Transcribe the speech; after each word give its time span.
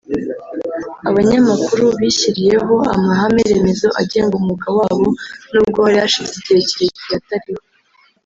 Abanyamakuru 1.09 1.85
bishyiriyeho 1.99 2.75
amahame-remezo 2.95 3.87
agenga 4.01 4.33
umwuga 4.39 4.67
wabo 4.77 5.07
nubwo 5.51 5.79
hari 5.85 5.97
hashize 6.01 6.33
igihe 6.37 6.41
kirekire 6.69 7.13
atariho 7.19 7.63